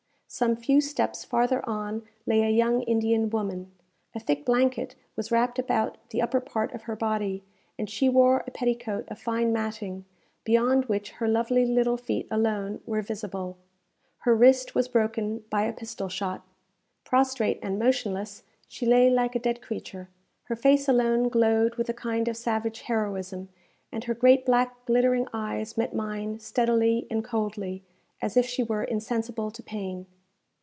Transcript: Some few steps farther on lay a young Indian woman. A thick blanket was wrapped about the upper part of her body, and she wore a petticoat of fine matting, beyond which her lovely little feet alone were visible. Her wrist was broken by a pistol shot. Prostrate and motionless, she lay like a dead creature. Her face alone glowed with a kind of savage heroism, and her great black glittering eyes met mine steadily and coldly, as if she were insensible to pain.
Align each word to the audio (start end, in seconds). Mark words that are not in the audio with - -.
Some 0.33 0.55
few 0.55 0.79
steps 0.79 1.25
farther 1.25 1.61
on 1.69 2.03
lay 2.25 2.43
a 2.43 2.49
young 2.49 2.83
Indian 2.83 3.29
woman. 3.29 3.69
A 4.15 4.19
thick 4.21 4.45
blanket 4.45 4.95
was 5.17 5.29
wrapped 5.29 5.59
about 5.59 5.97
the 6.09 6.21
upper 6.21 6.39
part 6.39 6.71
of 6.73 6.83
her 6.83 6.95
body, 6.95 7.43
and 7.77 7.89
she 7.89 8.07
wore 8.07 8.41
a 8.47 8.51
petticoat 8.51 9.03
of 9.09 9.19
fine 9.19 9.51
matting, 9.51 10.05
beyond 10.45 10.85
which 10.85 11.11
her 11.19 11.27
lovely 11.27 11.65
little 11.65 11.97
feet 11.97 12.29
alone 12.31 12.79
were 12.85 13.01
visible. 13.01 13.57
Her 14.19 14.33
wrist 14.33 14.73
was 14.73 14.87
broken 14.87 15.39
by 15.49 15.63
a 15.65 15.73
pistol 15.73 16.07
shot. 16.07 16.45
Prostrate 17.03 17.59
and 17.61 17.77
motionless, 17.77 18.43
she 18.69 18.85
lay 18.85 19.09
like 19.09 19.35
a 19.35 19.39
dead 19.39 19.61
creature. 19.61 20.07
Her 20.43 20.55
face 20.55 20.87
alone 20.87 21.27
glowed 21.27 21.75
with 21.75 21.89
a 21.89 21.93
kind 21.93 22.29
of 22.29 22.37
savage 22.37 22.83
heroism, 22.83 23.49
and 23.91 24.05
her 24.05 24.13
great 24.15 24.45
black 24.45 24.85
glittering 24.85 25.27
eyes 25.33 25.75
met 25.77 25.93
mine 25.93 26.39
steadily 26.39 27.05
and 27.11 27.21
coldly, 27.21 27.83
as 28.21 28.37
if 28.37 28.45
she 28.45 28.63
were 28.63 28.85
insensible 28.85 29.51
to 29.51 29.61
pain. 29.61 30.05